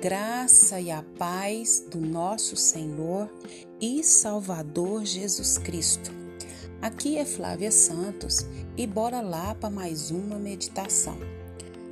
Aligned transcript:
graça 0.00 0.80
e 0.80 0.92
a 0.92 1.02
paz 1.18 1.84
do 1.90 2.00
nosso 2.00 2.56
Senhor 2.56 3.28
e 3.80 4.04
Salvador 4.04 5.04
Jesus 5.04 5.58
Cristo. 5.58 6.12
Aqui 6.80 7.18
é 7.18 7.24
Flávia 7.24 7.72
Santos 7.72 8.46
e 8.76 8.86
bora 8.86 9.20
lá 9.20 9.56
para 9.56 9.70
mais 9.70 10.12
uma 10.12 10.38
meditação. 10.38 11.18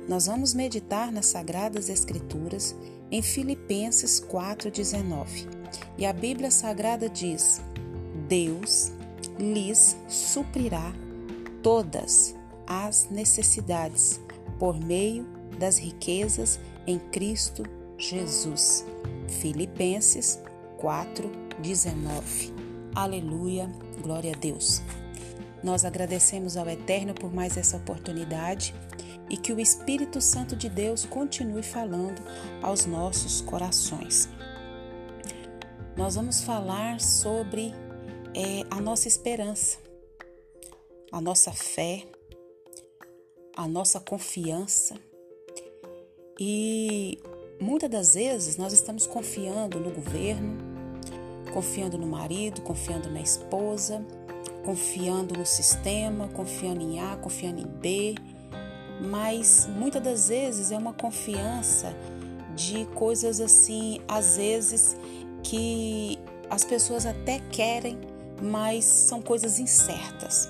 Nós 0.07 0.27
vamos 0.27 0.53
meditar 0.53 1.11
nas 1.11 1.25
Sagradas 1.25 1.89
Escrituras 1.89 2.73
em 3.11 3.21
Filipenses 3.21 4.21
4,19. 4.21 5.45
E 5.97 6.05
a 6.05 6.13
Bíblia 6.13 6.49
Sagrada 6.49 7.09
diz: 7.09 7.59
Deus 8.29 8.93
lhes 9.37 9.97
suprirá 10.07 10.93
todas 11.61 12.33
as 12.65 13.09
necessidades 13.09 14.21
por 14.57 14.79
meio 14.79 15.25
das 15.59 15.77
riquezas 15.77 16.57
em 16.85 16.97
Cristo 16.99 17.63
Jesus. 17.97 18.85
Filipenses 19.27 20.39
4:19. 20.77 22.53
Aleluia, 22.95 23.69
glória 24.01 24.33
a 24.33 24.37
Deus. 24.37 24.81
Nós 25.63 25.83
agradecemos 25.83 26.55
ao 26.55 26.69
Eterno 26.69 27.13
por 27.13 27.33
mais 27.33 27.57
essa 27.57 27.77
oportunidade 27.77 28.73
e 29.29 29.35
que 29.35 29.51
o 29.51 29.59
Espírito 29.59 30.21
Santo 30.21 30.55
de 30.55 30.69
Deus 30.69 31.05
continue 31.05 31.63
falando 31.63 32.21
aos 32.61 32.85
nossos 32.85 33.41
corações. 33.41 34.29
Nós 35.95 36.15
vamos 36.15 36.43
falar 36.43 37.01
sobre 37.01 37.73
é, 38.33 38.63
a 38.69 38.79
nossa 38.79 39.07
esperança, 39.07 39.79
a 41.11 41.19
nossa 41.19 41.51
fé, 41.51 42.05
a 43.55 43.67
nossa 43.67 43.99
confiança 43.99 44.95
e 46.39 47.19
muitas 47.59 47.89
das 47.89 48.13
vezes 48.13 48.57
nós 48.57 48.73
estamos 48.73 49.07
confiando 49.07 49.79
no 49.79 49.91
governo, 49.91 50.57
confiando 51.53 51.97
no 51.97 52.07
marido, 52.07 52.61
confiando 52.61 53.09
na 53.09 53.21
esposa, 53.21 54.03
confiando 54.63 55.37
no 55.37 55.45
sistema, 55.45 56.27
confiando 56.29 56.81
em 56.81 56.99
A, 56.99 57.15
confiando 57.15 57.61
em 57.61 57.67
B, 57.67 58.15
mas 59.01 59.67
muitas 59.67 60.01
das 60.01 60.29
vezes 60.29 60.71
é 60.71 60.77
uma 60.77 60.93
confiança 60.93 61.95
de 62.55 62.85
coisas 62.95 63.39
assim, 63.39 64.01
às 64.07 64.37
vezes 64.37 64.97
que 65.43 66.19
as 66.49 66.63
pessoas 66.63 67.05
até 67.05 67.39
querem, 67.51 67.97
mas 68.41 68.85
são 68.85 69.21
coisas 69.21 69.59
incertas. 69.59 70.49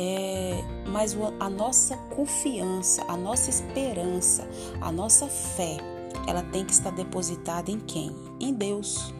É, 0.00 0.62
mas 0.86 1.16
a 1.40 1.50
nossa 1.50 1.96
confiança, 2.14 3.04
a 3.08 3.16
nossa 3.16 3.50
esperança, 3.50 4.48
a 4.80 4.92
nossa 4.92 5.26
fé, 5.26 5.76
ela 6.24 6.44
tem 6.44 6.64
que 6.64 6.72
estar 6.72 6.92
depositada 6.92 7.68
em 7.68 7.80
quem? 7.80 8.14
Em 8.38 8.54
Deus. 8.54 9.12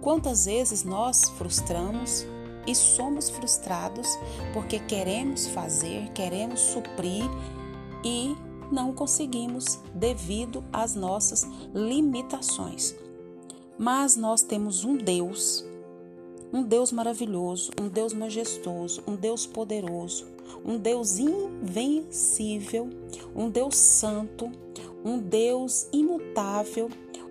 Quantas 0.00 0.46
vezes 0.46 0.82
nós 0.82 1.28
frustramos 1.38 2.26
e 2.66 2.74
somos 2.74 3.30
frustrados 3.30 4.08
porque 4.52 4.80
queremos 4.80 5.46
fazer, 5.46 6.08
queremos 6.08 6.58
suprir 6.58 7.24
e 8.04 8.36
não 8.72 8.92
conseguimos 8.92 9.78
devido 9.94 10.64
às 10.72 10.96
nossas 10.96 11.46
limitações. 11.72 12.96
Mas 13.78 14.16
nós 14.16 14.42
temos 14.42 14.82
um 14.82 14.96
Deus 14.96 15.64
um 16.52 16.62
Deus 16.62 16.92
maravilhoso, 16.92 17.70
um 17.80 17.88
Deus 17.88 18.12
majestoso, 18.12 19.02
um 19.06 19.14
Deus 19.14 19.46
poderoso, 19.46 20.26
um 20.64 20.78
Deus 20.78 21.18
invencível, 21.18 22.88
um 23.34 23.50
Deus 23.50 23.76
santo, 23.76 24.50
um 25.04 25.18
Deus 25.18 25.88
imutável, 25.92 26.88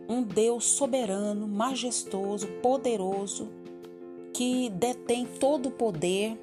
um 0.07 0.21
Deus 0.21 0.65
soberano, 0.65 1.47
majestoso, 1.47 2.47
poderoso, 2.61 3.49
que 4.33 4.69
detém 4.69 5.25
todo 5.25 5.69
o 5.69 5.71
poder, 5.71 6.37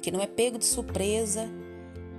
que 0.00 0.10
não 0.10 0.20
é 0.20 0.26
pego 0.26 0.58
de 0.58 0.64
surpresa, 0.64 1.48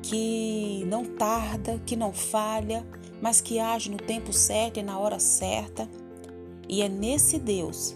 que 0.01 0.83
não 0.87 1.03
tarda, 1.05 1.81
que 1.85 1.95
não 1.95 2.13
falha, 2.13 2.85
mas 3.21 3.41
que 3.41 3.59
age 3.59 3.89
no 3.89 3.97
tempo 3.97 4.31
certo 4.31 4.79
e 4.79 4.83
na 4.83 4.97
hora 4.97 5.19
certa. 5.19 5.89
E 6.69 6.81
é 6.81 6.87
nesse 6.87 7.37
Deus 7.37 7.95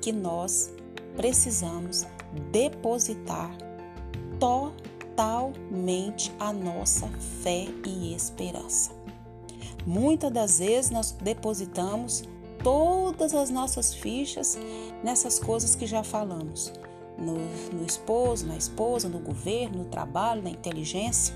que 0.00 0.12
nós 0.12 0.73
precisamos 1.16 2.06
depositar 2.50 3.50
totalmente 4.38 6.32
a 6.38 6.52
nossa 6.52 7.08
fé 7.42 7.66
e 7.86 8.14
esperança. 8.14 8.92
Muitas 9.86 10.32
das 10.32 10.58
vezes 10.58 10.90
nós 10.90 11.12
depositamos 11.12 12.24
todas 12.62 13.34
as 13.34 13.50
nossas 13.50 13.94
fichas 13.94 14.58
nessas 15.02 15.38
coisas 15.38 15.74
que 15.74 15.86
já 15.86 16.02
falamos. 16.02 16.72
No, 17.18 17.34
no 17.72 17.86
esposo, 17.86 18.46
na 18.46 18.56
esposa, 18.56 19.08
no 19.08 19.20
governo, 19.20 19.84
no 19.84 19.84
trabalho, 19.84 20.42
na 20.42 20.50
inteligência. 20.50 21.34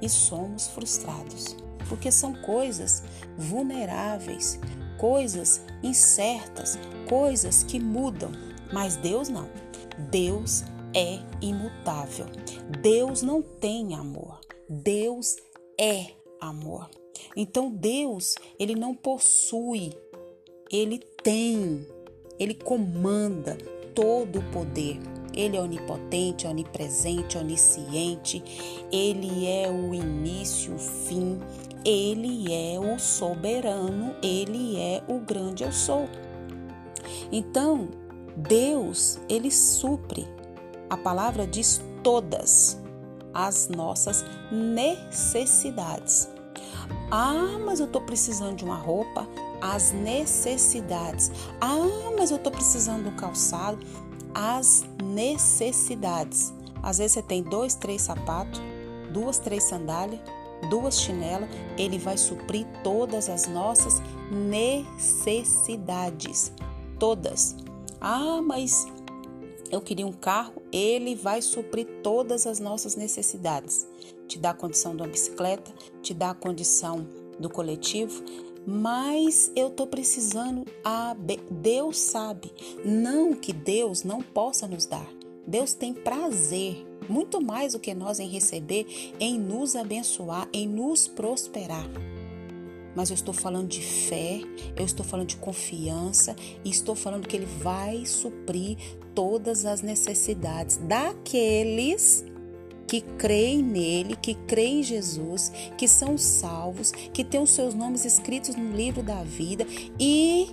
E 0.00 0.08
somos 0.08 0.66
frustrados, 0.68 1.56
porque 1.88 2.10
são 2.10 2.34
coisas 2.34 3.02
vulneráveis, 3.38 4.58
coisas 4.98 5.62
incertas, 5.82 6.78
coisas 7.08 7.62
que 7.62 7.78
mudam, 7.78 8.32
mas 8.72 8.96
Deus 8.96 9.28
não. 9.28 9.48
Deus 10.10 10.64
é 10.94 11.18
imutável. 11.40 12.26
Deus 12.80 13.22
não 13.22 13.42
tem 13.42 13.94
amor. 13.94 14.40
Deus 14.68 15.36
é 15.78 16.12
amor. 16.40 16.88
Então 17.36 17.70
Deus, 17.70 18.34
ele 18.58 18.74
não 18.74 18.94
possui, 18.94 19.92
ele 20.70 20.98
tem, 21.22 21.86
ele 22.38 22.54
comanda 22.54 23.56
todo 23.94 24.38
o 24.38 24.50
poder. 24.50 24.98
Ele 25.34 25.56
é 25.56 25.60
onipotente, 25.60 26.46
onipresente, 26.46 27.36
onisciente. 27.36 28.42
Ele 28.90 29.46
é 29.46 29.70
o 29.70 29.92
início, 29.92 30.74
o 30.74 30.78
fim. 30.78 31.38
Ele 31.84 32.52
é 32.52 32.80
o 32.80 32.98
soberano, 32.98 34.16
ele 34.22 34.78
é 34.78 35.02
o 35.06 35.18
grande 35.20 35.62
eu 35.62 35.70
sou. 35.70 36.08
Então, 37.30 37.88
Deus, 38.36 39.18
ele 39.28 39.50
supre. 39.50 40.28
A 40.90 40.96
palavra 40.96 41.46
diz 41.46 41.80
todas 42.02 42.78
as 43.32 43.68
nossas 43.68 44.24
necessidades. 44.52 46.28
Ah, 47.10 47.58
mas 47.64 47.80
eu 47.80 47.86
estou 47.86 48.02
precisando 48.02 48.56
de 48.56 48.64
uma 48.64 48.76
roupa. 48.76 49.26
As 49.60 49.92
necessidades. 49.92 51.30
Ah, 51.60 52.12
mas 52.16 52.30
eu 52.30 52.36
estou 52.36 52.52
precisando 52.52 53.02
de 53.04 53.08
um 53.08 53.16
calçado. 53.16 53.78
As 54.34 54.84
necessidades. 55.02 56.52
Às 56.82 56.98
vezes 56.98 57.12
você 57.12 57.22
tem 57.22 57.42
dois, 57.42 57.74
três 57.74 58.02
sapatos, 58.02 58.60
duas, 59.12 59.38
três 59.38 59.64
sandálias, 59.64 60.20
duas 60.68 61.00
chinelas. 61.00 61.48
Ele 61.78 61.98
vai 61.98 62.18
suprir 62.18 62.66
todas 62.84 63.28
as 63.28 63.46
nossas 63.46 64.02
necessidades. 64.30 66.52
Todas. 66.98 67.65
Ah, 68.00 68.40
mas 68.42 68.86
eu 69.70 69.80
queria 69.80 70.06
um 70.06 70.12
carro, 70.12 70.62
ele 70.72 71.14
vai 71.14 71.42
suprir 71.42 71.86
todas 72.02 72.46
as 72.46 72.60
nossas 72.60 72.94
necessidades. 72.94 73.86
Te 74.28 74.38
dá 74.38 74.50
a 74.50 74.54
condição 74.54 74.94
de 74.94 75.02
uma 75.02 75.08
bicicleta, 75.08 75.72
te 76.02 76.14
dá 76.14 76.30
a 76.30 76.34
condição 76.34 77.06
do 77.38 77.48
coletivo, 77.48 78.22
mas 78.66 79.50
eu 79.54 79.70
tô 79.70 79.86
precisando 79.86 80.64
a 80.84 81.16
Deus 81.50 81.98
sabe, 81.98 82.52
não 82.84 83.34
que 83.34 83.52
Deus 83.52 84.02
não 84.02 84.22
possa 84.22 84.66
nos 84.66 84.86
dar. 84.86 85.08
Deus 85.46 85.74
tem 85.74 85.94
prazer, 85.94 86.84
muito 87.08 87.40
mais 87.40 87.74
do 87.74 87.78
que 87.78 87.94
nós 87.94 88.18
em 88.18 88.28
receber, 88.28 89.14
em 89.20 89.38
nos 89.38 89.76
abençoar, 89.76 90.48
em 90.52 90.66
nos 90.66 91.06
prosperar 91.06 91.88
mas 92.96 93.10
eu 93.10 93.14
estou 93.14 93.34
falando 93.34 93.68
de 93.68 93.82
fé, 93.82 94.40
eu 94.74 94.84
estou 94.84 95.04
falando 95.04 95.28
de 95.28 95.36
confiança 95.36 96.34
e 96.64 96.70
estou 96.70 96.96
falando 96.96 97.28
que 97.28 97.36
Ele 97.36 97.46
vai 97.46 98.06
suprir 98.06 98.78
todas 99.14 99.66
as 99.66 99.82
necessidades 99.82 100.78
daqueles 100.78 102.24
que 102.86 103.00
creem 103.00 103.62
nele, 103.62 104.16
que 104.16 104.34
creem 104.34 104.80
em 104.80 104.82
Jesus, 104.82 105.52
que 105.76 105.86
são 105.86 106.16
salvos, 106.16 106.90
que 106.92 107.22
têm 107.22 107.40
os 107.40 107.50
seus 107.50 107.74
nomes 107.74 108.04
escritos 108.04 108.56
no 108.56 108.72
livro 108.72 109.02
da 109.02 109.22
vida 109.22 109.66
e 110.00 110.48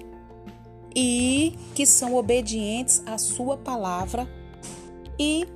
e 0.95 1.55
que 1.73 1.87
são 1.87 2.13
obedientes 2.15 3.01
à 3.07 3.17
sua 3.17 3.57
palavra 3.57 4.29
e 5.17 5.47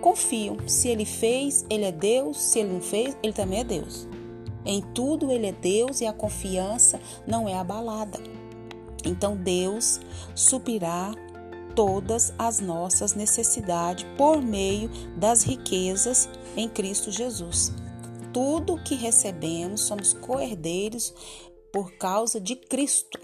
confiam. 0.00 0.56
Se 0.66 0.88
ele 0.88 1.04
fez, 1.04 1.64
ele 1.68 1.84
é 1.84 1.92
Deus, 1.92 2.40
se 2.40 2.60
ele 2.60 2.74
não 2.74 2.80
fez, 2.80 3.16
ele 3.22 3.32
também 3.32 3.60
é 3.60 3.64
Deus. 3.64 4.08
Em 4.64 4.80
tudo 4.80 5.30
ele 5.30 5.46
é 5.46 5.52
Deus 5.52 6.00
e 6.00 6.06
a 6.06 6.12
confiança 6.12 7.00
não 7.26 7.48
é 7.48 7.54
abalada. 7.54 8.18
Então 9.04 9.36
Deus 9.36 10.00
suprirá 10.34 11.12
todas 11.74 12.32
as 12.38 12.60
nossas 12.60 13.14
necessidades 13.14 14.04
por 14.16 14.42
meio 14.42 14.90
das 15.16 15.42
riquezas 15.42 16.28
em 16.56 16.68
Cristo 16.68 17.10
Jesus. 17.10 17.72
Tudo 18.32 18.82
que 18.82 18.94
recebemos 18.94 19.82
somos 19.82 20.12
coerdeiros 20.12 21.14
por 21.72 21.92
causa 21.92 22.40
de 22.40 22.56
Cristo. 22.56 23.18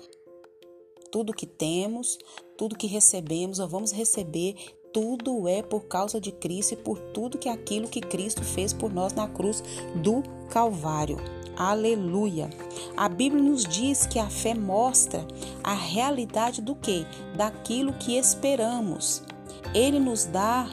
Tudo 1.10 1.34
que 1.34 1.46
temos, 1.46 2.18
tudo 2.56 2.76
que 2.76 2.86
recebemos 2.86 3.58
ou 3.58 3.68
vamos 3.68 3.92
receber, 3.92 4.56
tudo 4.96 5.46
é 5.46 5.62
por 5.62 5.82
causa 5.82 6.18
de 6.18 6.32
Cristo 6.32 6.72
e 6.72 6.76
por 6.78 6.98
tudo 6.98 7.36
que 7.36 7.50
aquilo 7.50 7.86
que 7.86 8.00
Cristo 8.00 8.42
fez 8.42 8.72
por 8.72 8.90
nós 8.90 9.12
na 9.12 9.28
cruz 9.28 9.62
do 9.96 10.22
Calvário. 10.48 11.18
Aleluia. 11.54 12.48
A 12.96 13.06
Bíblia 13.06 13.42
nos 13.42 13.64
diz 13.64 14.06
que 14.06 14.18
a 14.18 14.30
fé 14.30 14.54
mostra 14.54 15.28
a 15.62 15.74
realidade 15.74 16.62
do 16.62 16.74
que? 16.74 17.06
Daquilo 17.36 17.92
que 17.92 18.16
esperamos. 18.16 19.22
Ele 19.74 20.00
nos 20.00 20.24
dá 20.24 20.66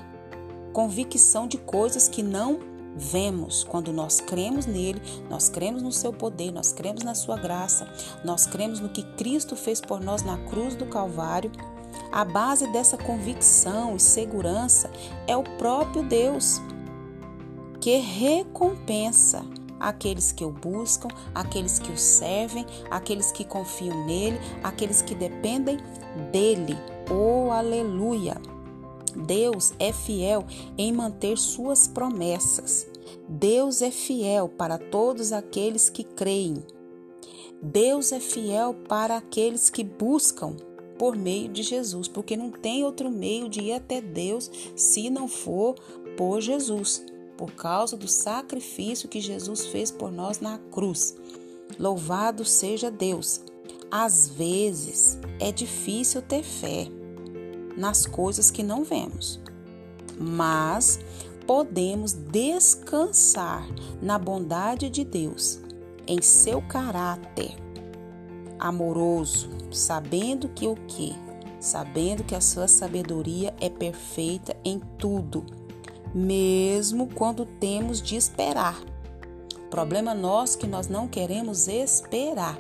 convicção 0.72 1.46
de 1.46 1.58
coisas 1.58 2.08
que 2.08 2.24
não 2.24 2.60
vemos. 2.96 3.66
Quando 3.66 3.92
nós 3.92 4.22
cremos 4.22 4.66
nele, 4.66 5.02
nós 5.30 5.50
cremos 5.50 5.82
no 5.82 5.92
seu 5.92 6.14
poder, 6.14 6.50
nós 6.50 6.72
cremos 6.72 7.04
na 7.04 7.14
sua 7.14 7.36
graça, 7.36 7.92
nós 8.24 8.46
cremos 8.46 8.80
no 8.80 8.88
que 8.88 9.04
Cristo 9.18 9.58
fez 9.58 9.82
por 9.82 10.00
nós 10.00 10.24
na 10.24 10.38
cruz 10.46 10.76
do 10.76 10.86
Calvário. 10.86 11.52
A 12.12 12.24
base 12.24 12.68
dessa 12.68 12.98
convicção 12.98 13.96
e 13.96 14.00
segurança 14.00 14.92
é 15.28 15.36
o 15.36 15.44
próprio 15.44 16.04
Deus, 16.04 16.62
que 17.82 17.98
recompensa 17.98 19.46
aqueles 19.80 20.32
que 20.32 20.46
o 20.46 20.52
buscam, 20.52 21.10
aqueles 21.36 21.80
que 21.80 21.92
o 21.92 21.98
servem, 21.98 22.66
aqueles 22.90 23.32
que 23.32 23.44
confiam 23.44 24.06
nele, 24.06 24.40
aqueles 24.64 25.02
que 25.02 25.14
dependem 25.14 25.78
dele. 26.32 26.78
Oh, 27.12 27.52
aleluia! 27.52 28.38
Deus 29.16 29.74
é 29.78 29.92
fiel 29.92 30.46
em 30.78 30.92
manter 30.92 31.38
suas 31.38 31.88
promessas. 31.88 32.88
Deus 33.28 33.82
é 33.82 33.92
fiel 33.92 34.50
para 34.50 34.78
todos 34.78 35.32
aqueles 35.32 35.90
que 35.90 36.04
creem. 36.04 36.64
Deus 37.62 38.12
é 38.12 38.20
fiel 38.20 38.74
para 38.88 39.18
aqueles 39.18 39.70
que 39.70 39.84
buscam 39.84 40.56
por 41.04 41.18
meio 41.18 41.50
de 41.50 41.64
Jesus, 41.64 42.08
porque 42.08 42.38
não 42.38 42.50
tem 42.50 42.86
outro 42.86 43.12
meio 43.12 43.50
de 43.50 43.60
ir 43.60 43.74
até 43.74 44.00
Deus 44.00 44.50
se 44.74 45.10
não 45.10 45.28
for 45.28 45.76
por 46.16 46.40
Jesus, 46.40 47.04
por 47.38 47.52
causa 47.52 47.98
do 47.98 48.08
sacrifício 48.08 49.10
que 49.10 49.20
Jesus 49.20 49.66
fez 49.66 49.92
por 49.92 50.10
nós 50.10 50.40
na 50.40 50.58
cruz. 50.72 51.14
Louvado 51.78 52.46
seja 52.46 52.90
Deus. 52.90 53.42
Às 53.92 54.30
vezes 54.30 55.20
é 55.42 55.52
difícil 55.52 56.22
ter 56.22 56.42
fé 56.42 56.88
nas 57.76 58.06
coisas 58.06 58.50
que 58.50 58.64
não 58.64 58.86
vemos, 58.86 59.42
mas 60.18 61.02
podemos 61.46 62.14
descansar 62.14 63.68
na 64.02 64.18
bondade 64.18 64.90
de 64.90 65.04
Deus, 65.04 65.60
em 66.08 66.22
seu 66.22 66.62
caráter 66.62 67.62
amoroso, 68.60 69.50
sabendo 69.72 70.50
que 70.50 70.68
o 70.68 70.76
que? 70.88 71.16
Sabendo 71.60 72.24
que 72.24 72.36
a 72.36 72.42
sua 72.42 72.68
sabedoria 72.68 73.54
é 73.60 73.70
perfeita 73.70 74.56
em 74.64 74.80
tudo, 74.98 75.46
mesmo 76.14 77.08
quando 77.08 77.46
temos 77.46 78.02
de 78.02 78.16
esperar. 78.16 78.80
problema 79.70 80.14
nosso 80.14 80.58
que 80.58 80.68
nós 80.68 80.88
não 80.88 81.08
queremos 81.08 81.68
esperar 81.68 82.58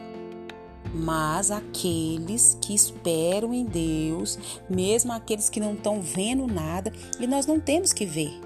mas 0.93 1.49
aqueles 1.49 2.55
que 2.61 2.75
esperam 2.75 3.51
em 3.51 3.65
Deus, 3.65 4.37
mesmo 4.69 5.11
aqueles 5.11 5.49
que 5.49 5.59
não 5.59 5.73
estão 5.73 5.99
vendo 5.99 6.45
nada, 6.45 6.93
e 7.19 7.25
nós 7.25 7.47
não 7.47 7.59
temos 7.59 7.91
que 7.91 8.05
ver, 8.05 8.39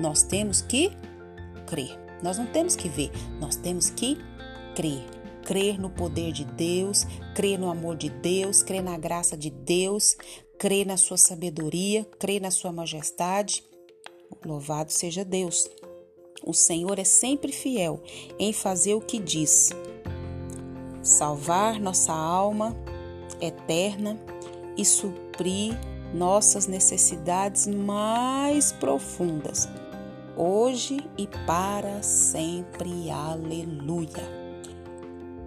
nós 0.00 0.24
temos 0.24 0.60
que 0.60 0.90
crer. 1.66 2.04
Nós 2.22 2.38
não 2.38 2.46
temos 2.46 2.74
que 2.74 2.88
ver, 2.88 3.10
nós 3.38 3.54
temos 3.54 3.90
que 3.90 4.18
crer. 4.74 5.04
Crer 5.44 5.78
no 5.78 5.90
poder 5.90 6.32
de 6.32 6.44
Deus, 6.44 7.06
crer 7.34 7.58
no 7.58 7.70
amor 7.70 7.96
de 7.96 8.08
Deus, 8.08 8.62
crer 8.62 8.82
na 8.82 8.96
graça 8.96 9.36
de 9.36 9.50
Deus, 9.50 10.16
crer 10.58 10.86
na 10.86 10.96
sua 10.96 11.18
sabedoria, 11.18 12.04
crer 12.18 12.40
na 12.40 12.50
sua 12.50 12.72
majestade. 12.72 13.62
Louvado 14.44 14.90
seja 14.90 15.24
Deus. 15.24 15.68
O 16.46 16.52
Senhor 16.52 16.98
é 16.98 17.04
sempre 17.04 17.52
fiel 17.52 18.02
em 18.38 18.52
fazer 18.52 18.94
o 18.94 19.00
que 19.00 19.18
diz 19.18 19.70
salvar 21.02 21.78
nossa 21.78 22.12
alma 22.12 22.74
eterna 23.40 24.18
e 24.76 24.84
suprir 24.84 25.78
nossas 26.14 26.66
necessidades 26.66 27.66
mais 27.66 28.72
profundas, 28.72 29.68
hoje 30.36 30.98
e 31.18 31.26
para 31.46 32.02
sempre. 32.02 33.10
Aleluia. 33.10 34.33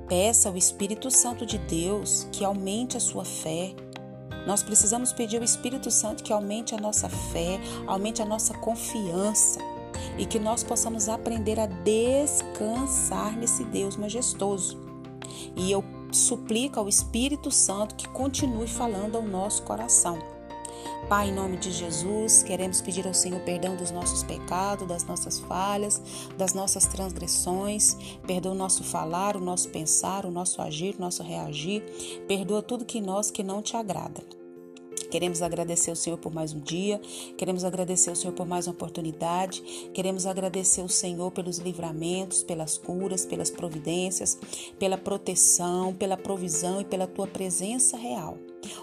Peça 0.08 0.48
ao 0.48 0.56
Espírito 0.56 1.12
Santo 1.12 1.46
de 1.46 1.58
Deus 1.58 2.30
que 2.32 2.46
aumente 2.46 2.96
a 2.96 3.00
sua 3.00 3.26
fé. 3.26 3.76
Nós 4.46 4.64
precisamos 4.64 5.12
pedir 5.12 5.38
ao 5.38 5.44
Espírito 5.44 5.92
Santo 5.92 6.24
que 6.24 6.32
aumente 6.32 6.74
a 6.74 6.78
nossa 6.78 7.10
fé, 7.10 7.60
aumente 7.86 8.22
a 8.22 8.26
nossa 8.26 8.54
confiança 8.54 9.60
e 10.18 10.26
que 10.26 10.40
nós 10.40 10.64
possamos 10.64 11.10
aprender 11.10 11.60
a 11.60 11.66
descansar 11.66 13.36
nesse 13.38 13.66
Deus 13.66 13.98
majestoso. 13.98 14.80
E 15.58 15.70
eu 15.70 15.84
suplico 16.10 16.80
ao 16.80 16.88
Espírito 16.88 17.52
Santo 17.52 17.96
que 17.96 18.08
continue 18.08 18.68
falando 18.68 19.18
ao 19.18 19.24
nosso 19.24 19.64
coração. 19.64 20.37
Pai, 21.08 21.30
em 21.30 21.34
nome 21.34 21.56
de 21.56 21.72
Jesus, 21.72 22.44
queremos 22.44 22.82
pedir 22.82 23.08
ao 23.08 23.14
Senhor 23.14 23.40
perdão 23.42 23.78
dos 23.78 23.92
nossos 23.92 24.24
pecados, 24.24 24.86
das 24.86 25.06
nossas 25.06 25.40
falhas, 25.40 26.02
das 26.38 26.54
nossas 26.54 26.86
transgressões. 26.86 27.96
Perdoa 28.26 28.52
o 28.52 28.56
nosso 28.56 28.84
falar, 28.84 29.38
o 29.38 29.40
nosso 29.40 29.70
pensar, 29.70 30.26
o 30.26 30.32
nosso 30.32 30.62
agir, 30.62 30.96
o 30.98 31.02
nosso 31.02 31.24
reagir. 31.24 31.82
Perdoa 32.28 32.62
tudo 32.62 32.84
que 32.84 33.00
nós 33.00 33.32
que 33.32 33.42
não 33.42 33.62
te 33.62 33.78
agrada. 33.78 34.22
Queremos 35.10 35.42
agradecer 35.42 35.90
ao 35.90 35.96
Senhor 35.96 36.18
por 36.18 36.34
mais 36.34 36.54
um 36.54 36.60
dia, 36.60 37.00
queremos 37.38 37.64
agradecer 37.64 38.10
ao 38.10 38.16
Senhor 38.16 38.34
por 38.34 38.46
mais 38.46 38.68
uma 38.68 38.74
oportunidade, 38.74 39.62
queremos 39.94 40.26
agradecer 40.26 40.82
ao 40.82 40.90
Senhor 40.90 41.32
pelos 41.32 41.58
livramentos, 41.60 42.44
pelas 42.44 42.78
curas, 42.78 43.26
pelas 43.26 43.50
providências, 43.50 44.38
pela 44.78 44.98
proteção, 44.98 45.94
pela 45.94 46.18
provisão 46.18 46.82
e 46.82 46.86
pela 46.86 47.08
tua 47.08 47.28
presença 47.28 47.96
real. 47.96 48.38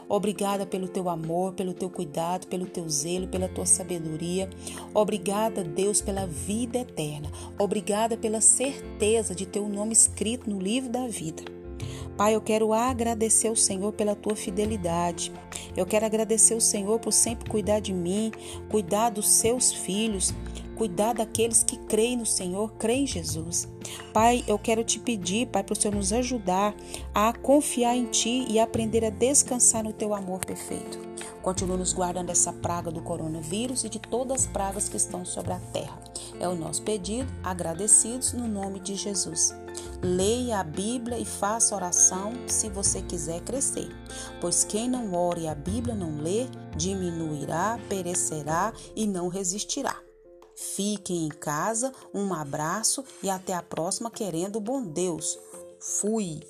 Obrigada 0.08 0.64
pelo 0.64 0.88
teu 0.88 1.08
amor, 1.08 1.52
pelo 1.52 1.74
teu 1.74 1.90
cuidado, 1.90 2.46
pelo 2.46 2.66
teu 2.66 2.88
zelo, 2.88 3.28
pela 3.28 3.48
tua 3.48 3.66
sabedoria. 3.66 4.48
Obrigada, 4.94 5.62
Deus, 5.62 6.00
pela 6.00 6.26
vida 6.26 6.78
eterna. 6.78 7.30
Obrigada 7.58 8.16
pela 8.16 8.40
certeza 8.40 9.34
de 9.34 9.46
teu 9.46 9.68
nome 9.68 9.92
escrito 9.92 10.48
no 10.48 10.58
livro 10.58 10.90
da 10.90 11.06
vida. 11.06 11.63
Pai, 12.16 12.34
eu 12.34 12.40
quero 12.40 12.72
agradecer 12.72 13.48
ao 13.48 13.56
Senhor 13.56 13.92
pela 13.92 14.14
tua 14.14 14.36
fidelidade. 14.36 15.32
Eu 15.76 15.84
quero 15.84 16.06
agradecer 16.06 16.54
ao 16.54 16.60
Senhor 16.60 17.00
por 17.00 17.12
sempre 17.12 17.50
cuidar 17.50 17.80
de 17.80 17.92
mim, 17.92 18.30
cuidar 18.70 19.10
dos 19.10 19.28
seus 19.28 19.72
filhos, 19.72 20.32
cuidar 20.76 21.14
daqueles 21.14 21.64
que 21.64 21.76
creem 21.76 22.16
no 22.16 22.26
Senhor, 22.26 22.72
creem 22.74 23.02
em 23.02 23.06
Jesus. 23.06 23.68
Pai, 24.12 24.44
eu 24.46 24.58
quero 24.58 24.84
te 24.84 25.00
pedir, 25.00 25.48
Pai, 25.48 25.64
para 25.64 25.72
o 25.72 25.76
Senhor 25.76 25.94
nos 25.94 26.12
ajudar 26.12 26.74
a 27.12 27.32
confiar 27.32 27.96
em 27.96 28.06
Ti 28.06 28.46
e 28.48 28.60
aprender 28.60 29.04
a 29.04 29.10
descansar 29.10 29.82
no 29.82 29.92
Teu 29.92 30.14
amor 30.14 30.44
perfeito. 30.44 30.98
Continua 31.42 31.76
nos 31.76 31.92
guardando 31.92 32.30
essa 32.30 32.52
praga 32.52 32.90
do 32.90 33.02
coronavírus 33.02 33.84
e 33.84 33.88
de 33.88 33.98
todas 33.98 34.42
as 34.42 34.46
pragas 34.46 34.88
que 34.88 34.96
estão 34.96 35.24
sobre 35.24 35.52
a 35.52 35.58
terra. 35.72 35.98
É 36.40 36.48
o 36.48 36.54
nosso 36.54 36.82
pedido, 36.82 37.30
agradecidos 37.42 38.32
no 38.32 38.48
nome 38.48 38.80
de 38.80 38.94
Jesus. 38.94 39.54
Leia 40.04 40.60
a 40.60 40.62
Bíblia 40.62 41.18
e 41.18 41.24
faça 41.24 41.74
oração 41.74 42.34
se 42.46 42.68
você 42.68 43.00
quiser 43.00 43.40
crescer, 43.40 43.88
pois 44.38 44.62
quem 44.62 44.86
não 44.86 45.14
ore 45.14 45.44
e 45.44 45.48
a 45.48 45.54
Bíblia 45.54 45.94
não 45.94 46.20
lê, 46.20 46.46
diminuirá, 46.76 47.80
perecerá 47.88 48.74
e 48.94 49.06
não 49.06 49.28
resistirá. 49.28 49.96
Fiquem 50.54 51.24
em 51.24 51.30
casa, 51.30 51.90
um 52.12 52.34
abraço 52.34 53.02
e 53.22 53.30
até 53.30 53.54
a 53.54 53.62
próxima, 53.62 54.10
querendo 54.10 54.60
bom 54.60 54.82
Deus. 54.82 55.38
Fui! 55.80 56.42